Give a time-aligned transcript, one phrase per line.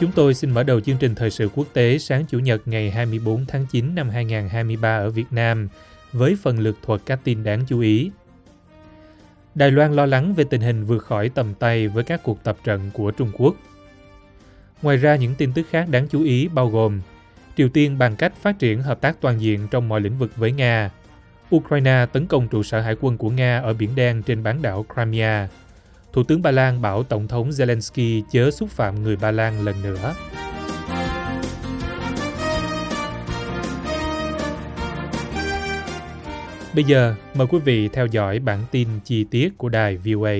[0.00, 2.90] Chúng tôi xin mở đầu chương trình thời sự quốc tế sáng Chủ nhật ngày
[2.90, 5.68] 24 tháng 9 năm 2023 ở Việt Nam
[6.12, 8.10] với phần lực thuật các tin đáng chú ý.
[9.54, 12.56] Đài Loan lo lắng về tình hình vượt khỏi tầm tay với các cuộc tập
[12.64, 13.54] trận của Trung Quốc.
[14.82, 17.00] Ngoài ra, những tin tức khác đáng chú ý bao gồm
[17.56, 20.52] Triều Tiên bằng cách phát triển hợp tác toàn diện trong mọi lĩnh vực với
[20.52, 20.90] Nga.
[21.56, 24.86] Ukraine tấn công trụ sở hải quân của Nga ở Biển Đen trên bán đảo
[24.94, 25.48] Crimea.
[26.12, 29.82] Thủ tướng Ba Lan bảo Tổng thống Zelensky chớ xúc phạm người Ba Lan lần
[29.82, 30.14] nữa.
[36.74, 40.34] Bây giờ, mời quý vị theo dõi bản tin chi tiết của đài VOA.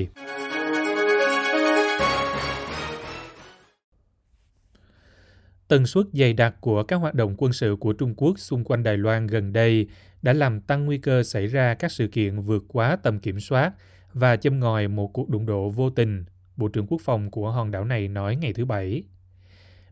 [5.68, 8.82] Tần suất dày đặc của các hoạt động quân sự của Trung Quốc xung quanh
[8.82, 9.86] Đài Loan gần đây
[10.22, 13.72] đã làm tăng nguy cơ xảy ra các sự kiện vượt quá tầm kiểm soát
[14.14, 16.24] và châm ngòi một cuộc đụng độ vô tình,
[16.56, 19.02] Bộ trưởng Quốc phòng của hòn đảo này nói ngày thứ Bảy.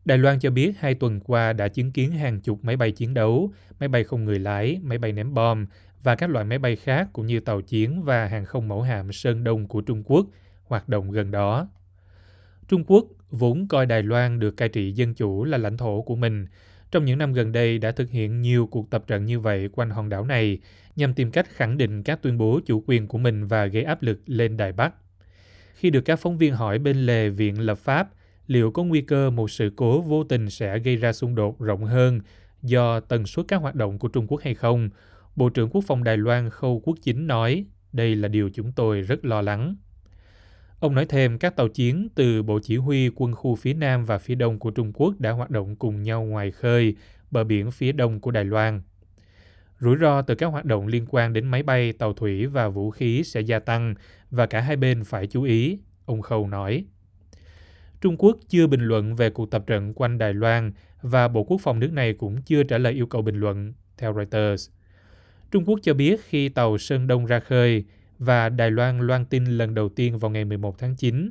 [0.05, 3.15] Đài Loan cho biết hai tuần qua đã chứng kiến hàng chục máy bay chiến
[3.15, 5.67] đấu, máy bay không người lái, máy bay ném bom
[6.03, 9.13] và các loại máy bay khác cũng như tàu chiến và hàng không mẫu hạm
[9.13, 10.27] Sơn Đông của Trung Quốc
[10.65, 11.69] hoạt động gần đó.
[12.69, 16.17] Trung Quốc vốn coi Đài Loan được cai trị dân chủ là lãnh thổ của
[16.17, 16.47] mình,
[16.91, 19.91] trong những năm gần đây đã thực hiện nhiều cuộc tập trận như vậy quanh
[19.91, 20.59] hòn đảo này
[20.97, 24.03] nhằm tìm cách khẳng định các tuyên bố chủ quyền của mình và gây áp
[24.03, 24.95] lực lên Đài Bắc.
[25.75, 28.09] Khi được các phóng viên hỏi bên lề Viện Lập pháp
[28.47, 31.85] liệu có nguy cơ một sự cố vô tình sẽ gây ra xung đột rộng
[31.85, 32.21] hơn
[32.63, 34.91] do tần suất các hoạt động của Trung Quốc hay không,
[35.37, 39.01] Bộ trưởng Quốc phòng Đài Loan Khâu Quốc Chính nói, đây là điều chúng tôi
[39.01, 39.77] rất lo lắng.
[40.81, 44.19] Ông nói thêm các tàu chiến từ Bộ Chỉ huy quân khu phía Nam và
[44.19, 46.95] phía Đông của Trung Quốc đã hoạt động cùng nhau ngoài khơi,
[47.31, 48.83] bờ biển phía Đông của Đài Loan.
[49.79, 52.91] Rủi ro từ các hoạt động liên quan đến máy bay, tàu thủy và vũ
[52.91, 53.95] khí sẽ gia tăng
[54.31, 56.85] và cả hai bên phải chú ý, ông Khâu nói.
[58.01, 60.73] Trung Quốc chưa bình luận về cuộc tập trận quanh Đài Loan
[61.03, 64.15] và Bộ Quốc phòng nước này cũng chưa trả lời yêu cầu bình luận, theo
[64.15, 64.71] Reuters.
[65.51, 67.85] Trung Quốc cho biết khi tàu Sơn Đông ra khơi
[68.19, 71.31] và Đài Loan loan tin lần đầu tiên vào ngày 11 tháng 9,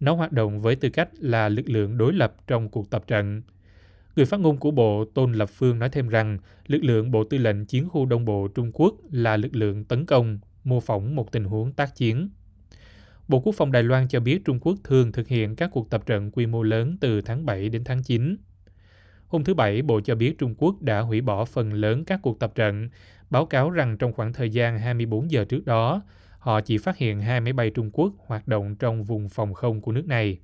[0.00, 3.42] nó hoạt động với tư cách là lực lượng đối lập trong cuộc tập trận.
[4.16, 7.38] Người phát ngôn của Bộ Tôn Lập Phương nói thêm rằng lực lượng Bộ Tư
[7.38, 11.32] lệnh Chiến khu Đông Bộ Trung Quốc là lực lượng tấn công, mô phỏng một
[11.32, 12.28] tình huống tác chiến.
[13.28, 16.06] Bộ Quốc phòng Đài Loan cho biết Trung Quốc thường thực hiện các cuộc tập
[16.06, 18.36] trận quy mô lớn từ tháng 7 đến tháng 9.
[19.28, 22.38] Hôm thứ Bảy, Bộ cho biết Trung Quốc đã hủy bỏ phần lớn các cuộc
[22.38, 22.88] tập trận,
[23.30, 26.02] báo cáo rằng trong khoảng thời gian 24 giờ trước đó,
[26.38, 29.80] họ chỉ phát hiện hai máy bay Trung Quốc hoạt động trong vùng phòng không
[29.80, 30.38] của nước này.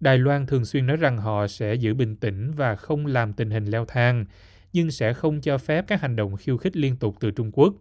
[0.00, 3.50] Đài Loan thường xuyên nói rằng họ sẽ giữ bình tĩnh và không làm tình
[3.50, 4.24] hình leo thang,
[4.72, 7.74] nhưng sẽ không cho phép các hành động khiêu khích liên tục từ Trung Quốc.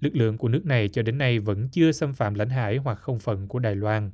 [0.00, 2.94] Lực lượng của nước này cho đến nay vẫn chưa xâm phạm lãnh hải hoặc
[2.94, 4.10] không phận của Đài Loan.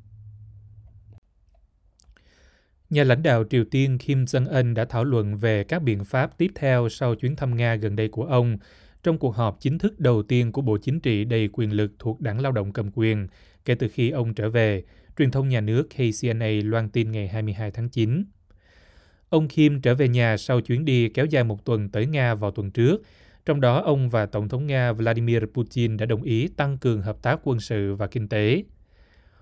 [2.91, 6.51] Nhà lãnh đạo Triều Tiên Kim Jong-un đã thảo luận về các biện pháp tiếp
[6.55, 8.59] theo sau chuyến thăm Nga gần đây của ông
[9.05, 12.21] trong cuộc họp chính thức đầu tiên của Bộ Chính trị đầy quyền lực thuộc
[12.21, 13.27] Đảng Lao động cầm quyền
[13.65, 14.83] kể từ khi ông trở về,
[15.19, 18.25] truyền thông nhà nước KCNA loan tin ngày 22 tháng 9.
[19.29, 22.51] Ông Kim trở về nhà sau chuyến đi kéo dài một tuần tới Nga vào
[22.51, 23.03] tuần trước,
[23.47, 27.23] trong đó ông và Tổng thống Nga Vladimir Putin đã đồng ý tăng cường hợp
[27.23, 28.65] tác quân sự và kinh tế.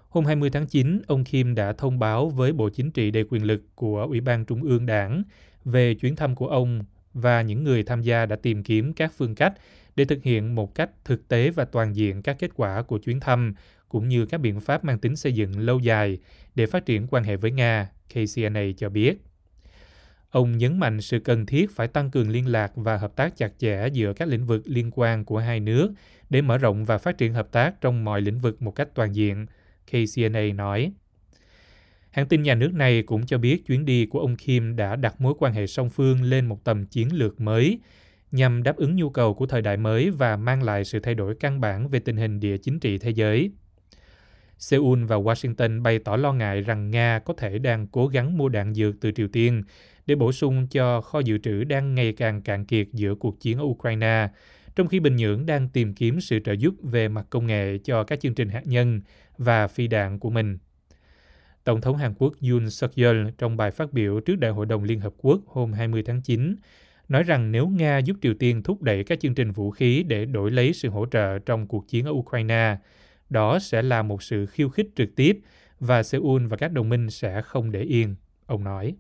[0.09, 3.45] Hôm 20 tháng 9, ông Kim đã thông báo với Bộ Chính trị đầy quyền
[3.45, 5.23] lực của Ủy ban Trung ương Đảng
[5.65, 6.85] về chuyến thăm của ông
[7.15, 9.53] và những người tham gia đã tìm kiếm các phương cách
[9.97, 13.21] để thực hiện một cách thực tế và toàn diện các kết quả của chuyến
[13.21, 13.55] thăm
[13.89, 16.19] cũng như các biện pháp mang tính xây dựng lâu dài
[16.55, 19.19] để phát triển quan hệ với Nga, KCNA cho biết.
[20.31, 23.53] Ông nhấn mạnh sự cần thiết phải tăng cường liên lạc và hợp tác chặt
[23.59, 25.93] chẽ giữa các lĩnh vực liên quan của hai nước
[26.31, 29.15] để mở rộng và phát triển hợp tác trong mọi lĩnh vực một cách toàn
[29.15, 29.47] diện,
[29.87, 30.93] KCNA nói.
[32.13, 35.21] Hãng tin nhà nước này cũng cho biết chuyến đi của ông Kim đã đặt
[35.21, 37.79] mối quan hệ song phương lên một tầm chiến lược mới
[38.33, 41.35] nhằm đáp ứng nhu cầu của thời đại mới và mang lại sự thay đổi
[41.35, 43.51] căn bản về tình hình địa chính trị thế giới.
[44.59, 48.49] Seoul và Washington bày tỏ lo ngại rằng Nga có thể đang cố gắng mua
[48.49, 49.63] đạn dược từ Triều Tiên
[50.07, 53.59] để bổ sung cho kho dự trữ đang ngày càng cạn kiệt giữa cuộc chiến
[53.59, 54.29] ở Ukraine,
[54.77, 58.05] trong khi Bình Nhưỡng đang tìm kiếm sự trợ giúp về mặt công nghệ cho
[58.05, 59.01] các chương trình hạt nhân
[59.39, 60.59] và phi đạn của mình.
[61.65, 64.85] Tổng thống Hàn Quốc Yoon suk yeol trong bài phát biểu trước Đại hội đồng
[64.85, 66.57] Liên Hợp Quốc hôm 20 tháng 9
[67.09, 70.25] nói rằng nếu Nga giúp Triều Tiên thúc đẩy các chương trình vũ khí để
[70.25, 72.77] đổi lấy sự hỗ trợ trong cuộc chiến ở Ukraine,
[73.31, 75.41] đó sẽ là một sự khiêu khích trực tiếp
[75.81, 78.15] và Seoul và các đồng minh sẽ không để yên,
[78.47, 78.95] ông nói.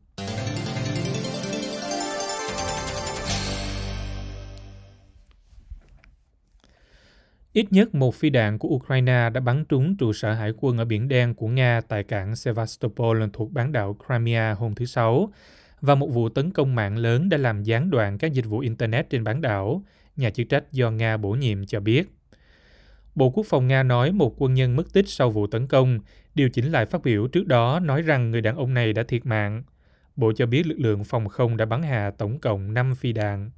[7.53, 10.85] Ít nhất một phi đạn của Ukraine đã bắn trúng trụ sở hải quân ở
[10.85, 15.33] Biển Đen của Nga tại cảng Sevastopol thuộc bán đảo Crimea hôm thứ Sáu,
[15.81, 19.11] và một vụ tấn công mạng lớn đã làm gián đoạn các dịch vụ Internet
[19.11, 19.83] trên bán đảo,
[20.17, 22.13] nhà chức trách do Nga bổ nhiệm cho biết.
[23.15, 25.99] Bộ Quốc phòng Nga nói một quân nhân mất tích sau vụ tấn công,
[26.35, 29.27] điều chỉnh lại phát biểu trước đó nói rằng người đàn ông này đã thiệt
[29.27, 29.63] mạng.
[30.17, 33.51] Bộ cho biết lực lượng phòng không đã bắn hạ tổng cộng 5 phi đạn.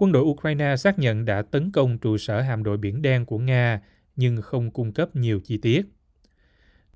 [0.00, 3.38] Quân đội Ukraine xác nhận đã tấn công trụ sở hạm đội Biển Đen của
[3.38, 3.80] Nga,
[4.16, 5.86] nhưng không cung cấp nhiều chi tiết.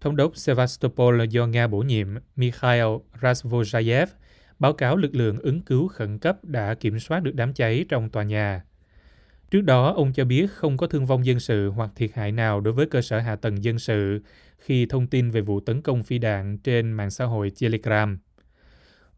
[0.01, 2.85] Thống đốc Sevastopol do Nga bổ nhiệm Mikhail
[3.21, 4.06] Rasvozhayev
[4.59, 8.11] báo cáo lực lượng ứng cứu khẩn cấp đã kiểm soát được đám cháy trong
[8.11, 8.65] tòa nhà.
[9.50, 12.61] Trước đó, ông cho biết không có thương vong dân sự hoặc thiệt hại nào
[12.61, 14.21] đối với cơ sở hạ tầng dân sự
[14.59, 18.19] khi thông tin về vụ tấn công phi đạn trên mạng xã hội Telegram.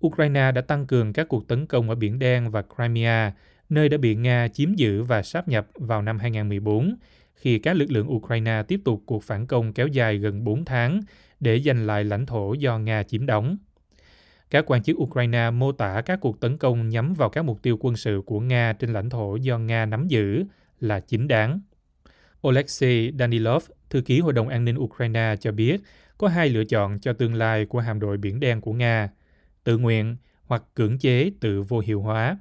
[0.07, 3.33] Ukraine đã tăng cường các cuộc tấn công ở Biển Đen và Crimea,
[3.69, 6.97] nơi đã bị Nga chiếm giữ và sáp nhập vào năm 2014,
[7.35, 11.01] khi các lực lượng Ukraine tiếp tục cuộc phản công kéo dài gần 4 tháng
[11.41, 13.57] để giành lại lãnh thổ do Nga chiếm đóng.
[14.51, 17.77] Các quan chức Ukraine mô tả các cuộc tấn công nhắm vào các mục tiêu
[17.81, 20.45] quân sự của Nga trên lãnh thổ do Nga nắm giữ
[20.81, 21.61] là chính đáng.
[22.43, 25.81] Alexei Danilov, thư ký Hội đồng An ninh Ukraine cho biết
[26.19, 29.11] có hai lựa chọn cho tương lai của hạm đội Biển Đen của Nga,
[29.65, 32.39] tự nguyện hoặc cưỡng chế tự vô hiệu hóa.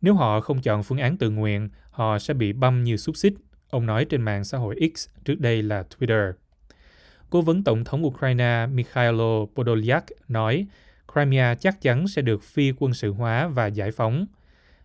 [0.00, 3.34] Nếu họ không chọn phương án tự nguyện, họ sẽ bị băm như xúc xích,
[3.70, 6.32] ông nói trên mạng xã hội X trước đây là Twitter.
[7.30, 10.66] Cố vấn Tổng thống Ukraine Mikhailo Podolyak nói
[11.12, 14.26] Crimea chắc chắn sẽ được phi quân sự hóa và giải phóng.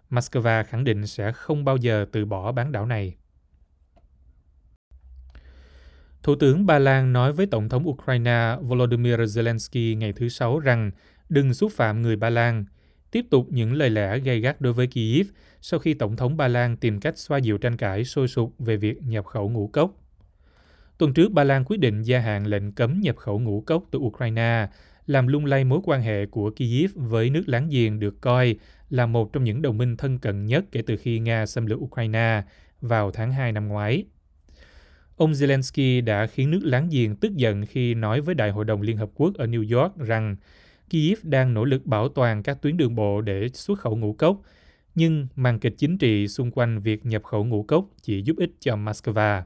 [0.09, 3.15] Moscow khẳng định sẽ không bao giờ từ bỏ bán đảo này.
[6.23, 10.91] Thủ tướng Ba Lan nói với Tổng thống Ukraine Volodymyr Zelensky ngày thứ Sáu rằng
[11.29, 12.65] đừng xúc phạm người Ba Lan,
[13.11, 15.27] tiếp tục những lời lẽ gay gắt đối với Kyiv
[15.61, 18.77] sau khi Tổng thống Ba Lan tìm cách xoa dịu tranh cãi sôi sục về
[18.77, 19.91] việc nhập khẩu ngũ cốc.
[20.97, 23.99] Tuần trước, Ba Lan quyết định gia hạn lệnh cấm nhập khẩu ngũ cốc từ
[23.99, 24.67] Ukraine
[25.07, 28.55] làm lung lay mối quan hệ của Kyiv với nước láng giềng được coi
[28.89, 31.79] là một trong những đồng minh thân cận nhất kể từ khi Nga xâm lược
[31.79, 32.43] Ukraine
[32.81, 34.03] vào tháng 2 năm ngoái.
[35.17, 38.81] Ông Zelensky đã khiến nước láng giềng tức giận khi nói với Đại hội đồng
[38.81, 40.35] Liên Hợp Quốc ở New York rằng
[40.89, 44.41] Kyiv đang nỗ lực bảo toàn các tuyến đường bộ để xuất khẩu ngũ cốc,
[44.95, 48.51] nhưng màn kịch chính trị xung quanh việc nhập khẩu ngũ cốc chỉ giúp ích
[48.59, 49.41] cho Moscow.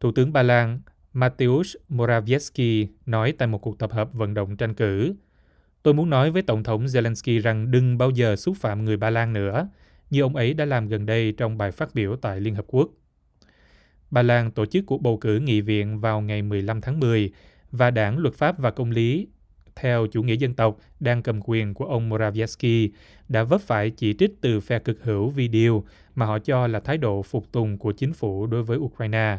[0.00, 0.80] Thủ tướng Ba Lan
[1.14, 5.14] Mateusz Morawiecki nói tại một cuộc tập hợp vận động tranh cử.
[5.82, 9.10] Tôi muốn nói với Tổng thống Zelensky rằng đừng bao giờ xúc phạm người Ba
[9.10, 9.68] Lan nữa,
[10.10, 12.90] như ông ấy đã làm gần đây trong bài phát biểu tại Liên Hợp Quốc.
[14.10, 17.32] Ba Lan tổ chức cuộc bầu cử nghị viện vào ngày 15 tháng 10
[17.70, 19.28] và đảng Luật pháp và Công lý
[19.76, 22.88] theo chủ nghĩa dân tộc đang cầm quyền của ông Morawiecki
[23.28, 25.84] đã vấp phải chỉ trích từ phe cực hữu vì điều
[26.14, 29.38] mà họ cho là thái độ phục tùng của chính phủ đối với Ukraine.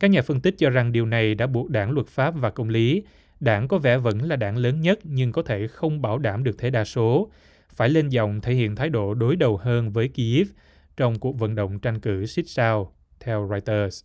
[0.00, 2.68] Các nhà phân tích cho rằng điều này đã buộc đảng luật pháp và công
[2.68, 3.02] lý,
[3.40, 6.58] đảng có vẻ vẫn là đảng lớn nhất nhưng có thể không bảo đảm được
[6.58, 7.30] thế đa số,
[7.74, 10.48] phải lên giọng thể hiện thái độ đối đầu hơn với Kyiv
[10.96, 14.04] trong cuộc vận động tranh cử xích sao, theo Reuters.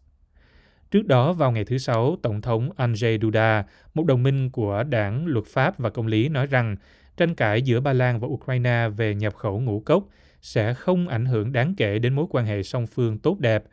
[0.92, 3.64] Trước đó vào ngày thứ Sáu, Tổng thống Andrzej Duda,
[3.94, 6.76] một đồng minh của đảng luật pháp và công lý nói rằng
[7.18, 10.04] tranh cãi giữa Ba Lan và Ukraine về nhập khẩu ngũ cốc
[10.42, 13.64] sẽ không ảnh hưởng đáng kể đến mối quan hệ song phương tốt đẹp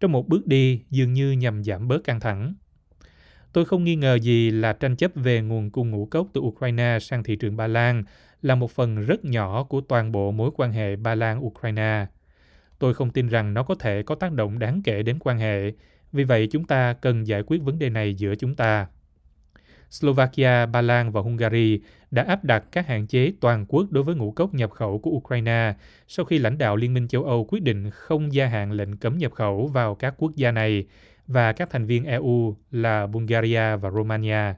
[0.00, 2.54] trong một bước đi dường như nhằm giảm bớt căng thẳng.
[3.52, 6.98] Tôi không nghi ngờ gì là tranh chấp về nguồn cung ngũ cốc từ Ukraine
[7.00, 8.04] sang thị trường Ba Lan
[8.42, 12.06] là một phần rất nhỏ của toàn bộ mối quan hệ Ba Lan-Ukraine.
[12.78, 15.72] Tôi không tin rằng nó có thể có tác động đáng kể đến quan hệ,
[16.12, 18.86] vì vậy chúng ta cần giải quyết vấn đề này giữa chúng ta.
[19.90, 24.14] Slovakia, Ba Lan và Hungary đã áp đặt các hạn chế toàn quốc đối với
[24.14, 25.74] ngũ cốc nhập khẩu của Ukraine
[26.08, 29.18] sau khi lãnh đạo Liên minh châu Âu quyết định không gia hạn lệnh cấm
[29.18, 30.86] nhập khẩu vào các quốc gia này
[31.26, 34.54] và các thành viên EU là Bulgaria và Romania.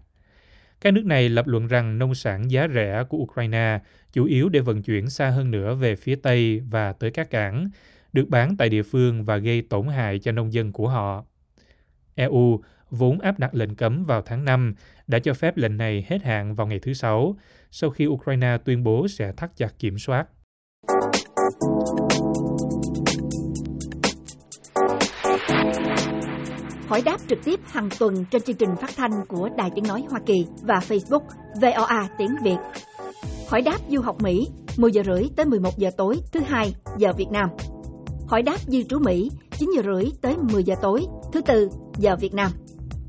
[0.81, 3.79] Các nước này lập luận rằng nông sản giá rẻ của Ukraine
[4.13, 7.71] chủ yếu để vận chuyển xa hơn nữa về phía Tây và tới các cảng,
[8.13, 11.25] được bán tại địa phương và gây tổn hại cho nông dân của họ.
[12.21, 12.61] EU
[12.91, 14.75] vốn áp đặt lệnh cấm vào tháng 5,
[15.07, 17.37] đã cho phép lệnh này hết hạn vào ngày thứ Sáu,
[17.71, 20.27] sau khi Ukraine tuyên bố sẽ thắt chặt kiểm soát.
[26.89, 30.05] Hỏi đáp trực tiếp hàng tuần trên chương trình phát thanh của Đài Tiếng Nói
[30.11, 31.23] Hoa Kỳ và Facebook
[31.61, 32.57] VOA Tiếng Việt.
[33.49, 37.13] Hỏi đáp du học Mỹ 10 giờ rưỡi tới 11 giờ tối thứ hai giờ
[37.17, 37.49] Việt Nam.
[38.29, 41.69] Hỏi đáp di trú Mỹ 9 giờ rưỡi tới 10 giờ tối thứ tư,
[41.99, 42.51] giờ Việt Nam.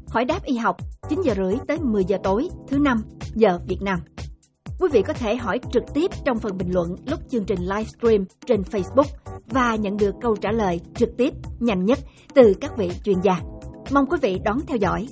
[0.08, 0.78] Hỏi đáp y học
[1.10, 3.04] 9 giờ rưỡi tới 10 giờ tối, thứ năm,
[3.36, 4.00] giờ Việt Nam.
[4.80, 8.26] Quý vị có thể hỏi trực tiếp trong phần bình luận lúc chương trình livestream
[8.46, 9.08] trên Facebook
[9.48, 12.00] và nhận được câu trả lời trực tiếp, nhanh nhất
[12.34, 13.40] từ các vị chuyên gia.
[13.92, 15.08] Mong quý vị đón theo dõi.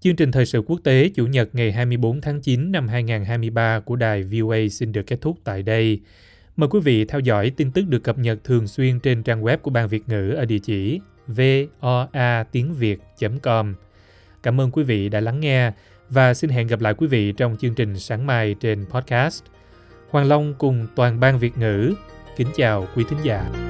[0.00, 3.96] Chương trình thời sự quốc tế Chủ nhật ngày 24 tháng 9 năm 2023 của
[3.96, 6.00] đài VOA xin được kết thúc tại đây.
[6.56, 9.56] Mời quý vị theo dõi tin tức được cập nhật thường xuyên trên trang web
[9.56, 13.74] của Ban Việt ngữ ở địa chỉ voa tiếng việt.com.
[14.42, 15.72] Cảm ơn quý vị đã lắng nghe
[16.10, 19.44] và xin hẹn gặp lại quý vị trong chương trình sáng mai trên podcast.
[20.10, 21.94] Hoàng Long cùng toàn ban Việt ngữ
[22.36, 23.69] kính chào quý thính giả.